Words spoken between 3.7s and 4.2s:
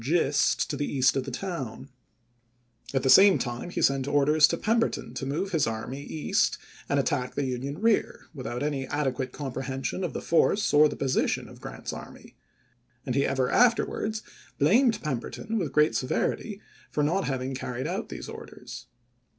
sent